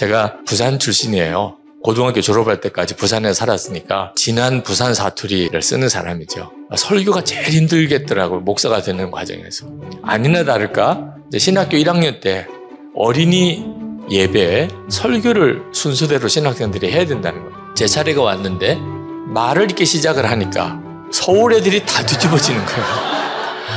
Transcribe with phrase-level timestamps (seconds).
[0.00, 1.58] 제가 부산 출신이에요.
[1.82, 6.50] 고등학교 졸업할 때까지 부산에 살았으니까 지난 부산 사투리를 쓰는 사람이죠.
[6.74, 8.40] 설교가 제일 힘들겠더라고요.
[8.40, 9.66] 목사가 되는 과정에서.
[10.02, 12.46] 아니나 다를까 신학교 1학년 때
[12.96, 13.62] 어린이
[14.10, 17.74] 예배에 설교를 순서대로 신학생들이 해야 된다는 거예요.
[17.76, 18.78] 제 차례가 왔는데
[19.34, 20.80] 말을 이렇게 시작을 하니까
[21.12, 22.84] 서울 애들이 다 뒤집어지는 거예요.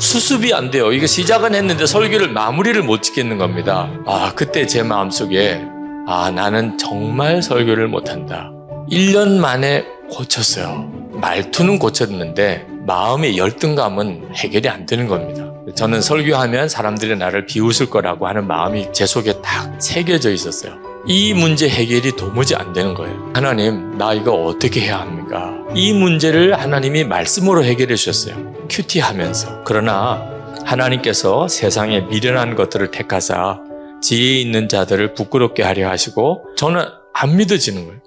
[0.00, 0.92] 수습이 안 돼요.
[0.92, 3.90] 이게 시작은 했는데 설교를 마무리를 못 짓겠는 겁니다.
[4.06, 5.75] 아, 그때 제 마음속에
[6.08, 8.52] 아, 나는 정말 설교를 못한다.
[8.90, 10.88] 1년 만에 고쳤어요.
[11.14, 15.52] 말투는 고쳤는데 마음의 열등감은 해결이 안 되는 겁니다.
[15.74, 20.74] 저는 설교하면 사람들이 나를 비웃을 거라고 하는 마음이 제 속에 딱 새겨져 있었어요.
[21.08, 23.32] 이 문제 해결이 도무지 안 되는 거예요.
[23.34, 25.54] 하나님, 나 이거 어떻게 해야 합니까?
[25.74, 28.54] 이 문제를 하나님이 말씀으로 해결해 주셨어요.
[28.70, 29.64] 큐티 하면서.
[29.64, 30.22] 그러나
[30.64, 33.65] 하나님께서 세상에 미련한 것들을 택하사
[34.06, 38.00] 지혜 있는 자들을 부끄럽게 하려 하시고 저는 안 믿어지는 거예요.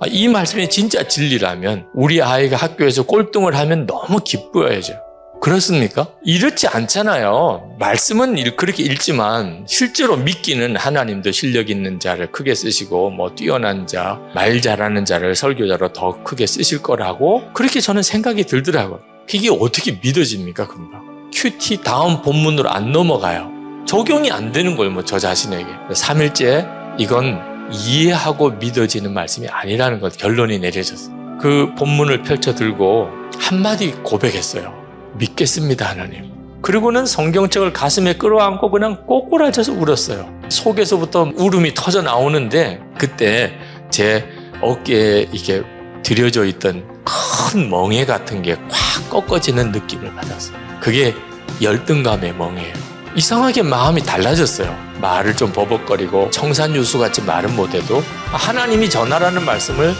[0.00, 4.94] 아, 이 말씀이 진짜 진리라면 우리 아이가 학교에서 꼴등을 하면 너무 기뻐야죠.
[5.40, 6.08] 그렇습니까?
[6.24, 7.76] 이렇지 않잖아요.
[7.78, 14.60] 말씀은 그렇게 읽지만 실제로 믿기는 하나님도 실력 있는 자를 크게 쓰시고 뭐 뛰어난 자, 말
[14.60, 18.98] 잘하는 자를 설교자로 더 크게 쓰실 거라고 그렇게 저는 생각이 들더라고요.
[19.32, 21.30] 이게 어떻게 믿어집니까, 금방?
[21.32, 23.55] 큐티 다음 본문으로 안 넘어가요.
[23.86, 25.66] 적용이 안 되는 거예요, 뭐 저 자신에게.
[25.92, 26.66] 3일째
[26.98, 31.38] 이건 이해하고 믿어지는 말씀이 아니라는 것 결론이 내려졌어요.
[31.40, 34.74] 그 본문을 펼쳐 들고 한마디 고백했어요.
[35.18, 36.32] 믿겠습니다, 하나님.
[36.62, 40.28] 그리고는 성경책을 가슴에 끌어안고 그냥 꼬꾸라져서 울었어요.
[40.48, 43.52] 속에서부터 울음이 터져 나오는데 그때
[43.90, 44.26] 제
[44.62, 45.62] 어깨에 이게
[46.02, 48.68] 들여져 있던 큰 멍에 같은 게콱
[49.10, 50.56] 꺾어지는 느낌을 받았어요.
[50.80, 51.14] 그게
[51.62, 52.95] 열등감의 멍이에요.
[53.16, 54.76] 이상하게 마음이 달라졌어요.
[55.00, 59.94] 말을 좀 버벅거리고 청산유수 같이 말은 못해도 하나님이 전하라는 말씀을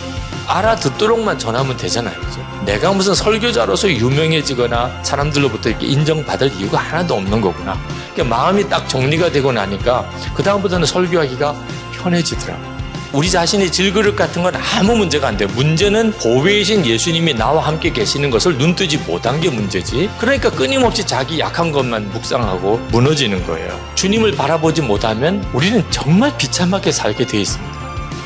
[0.46, 2.20] 알아듣도록만 전하면 되잖아요.
[2.20, 2.46] 그죠?
[2.66, 7.78] 내가 무슨 설교자로서 유명해지거나 사람들로부터 이렇게 인정받을 이유가 하나도 없는 거구나.
[8.12, 11.54] 그러니까 마음이 딱 정리가 되고 나니까 그다음부터는 설교하기가
[11.94, 12.75] 편해지더라고요.
[13.12, 15.48] 우리 자신의 질그릇 같은 건 아무 문제가 안 돼요.
[15.54, 20.10] 문제는 보배이신 예수님이 나와 함께 계시는 것을 눈뜨지 못한 게 문제지.
[20.18, 23.78] 그러니까 끊임없이 자기 약한 것만 묵상하고 무너지는 거예요.
[23.94, 27.76] 주님을 바라보지 못하면 우리는 정말 비참하게 살게 돼 있습니다.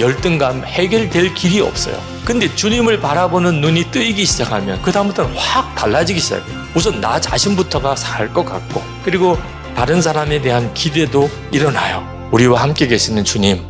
[0.01, 2.01] 열등감 해결될 길이 없어요.
[2.25, 6.59] 근데 주님을 바라보는 눈이 뜨이기 시작하면 그다음부터는 확 달라지기 시작해요.
[6.75, 9.37] 우선 나 자신부터가 살 것 같고 그리고
[9.77, 12.09] 다른 사람에 대한 기대도 일어나요.
[12.33, 13.63] 우리와 함께 계시는 주님,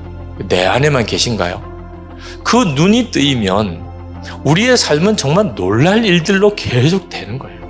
[0.48, 1.62] 내 안에만 계신가요?
[2.44, 3.88] 그 눈이 뜨이면
[4.44, 7.60] 우리의 삶은 정말 놀랄 일들로 계속 되는 거예요.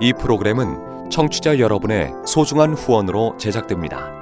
[0.00, 4.21] 이 프로그램은 청취자 여러분의 소중한 후원으로 제작됩니다.